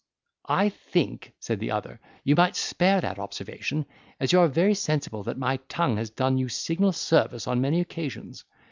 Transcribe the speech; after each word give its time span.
"I 0.49 0.69
think," 0.69 1.31
said 1.39 1.59
the 1.59 1.69
other, 1.69 1.99
"you 2.23 2.35
might 2.35 2.55
spare 2.55 3.01
that 3.01 3.19
observation, 3.19 3.85
as 4.19 4.31
you 4.31 4.39
are 4.39 4.47
very 4.47 4.73
sensible, 4.73 5.21
that 5.25 5.37
my 5.37 5.57
tongue 5.69 5.97
has 5.97 6.09
done 6.09 6.39
you 6.39 6.49
signal 6.49 6.93
service 6.93 7.45
on 7.45 7.61
many 7.61 7.79
occasions. 7.81 8.43